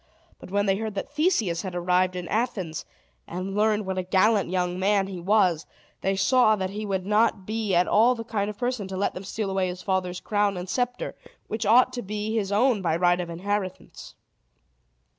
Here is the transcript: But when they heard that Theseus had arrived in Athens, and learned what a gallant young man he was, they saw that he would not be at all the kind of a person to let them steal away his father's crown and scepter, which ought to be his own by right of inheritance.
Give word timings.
But 0.39 0.49
when 0.49 0.65
they 0.65 0.77
heard 0.77 0.95
that 0.95 1.11
Theseus 1.11 1.61
had 1.61 1.75
arrived 1.75 2.15
in 2.15 2.27
Athens, 2.27 2.85
and 3.27 3.53
learned 3.55 3.85
what 3.85 3.99
a 3.99 4.01
gallant 4.01 4.49
young 4.49 4.79
man 4.79 5.05
he 5.05 5.19
was, 5.19 5.67
they 6.01 6.15
saw 6.15 6.55
that 6.55 6.71
he 6.71 6.87
would 6.87 7.05
not 7.05 7.45
be 7.45 7.75
at 7.75 7.87
all 7.87 8.15
the 8.15 8.23
kind 8.23 8.49
of 8.49 8.55
a 8.55 8.59
person 8.59 8.87
to 8.87 8.97
let 8.97 9.13
them 9.13 9.23
steal 9.23 9.51
away 9.51 9.67
his 9.67 9.83
father's 9.83 10.19
crown 10.19 10.57
and 10.57 10.67
scepter, 10.69 11.15
which 11.47 11.67
ought 11.67 11.93
to 11.93 12.01
be 12.01 12.35
his 12.35 12.51
own 12.51 12.81
by 12.81 12.95
right 12.95 13.19
of 13.21 13.29
inheritance. 13.29 14.15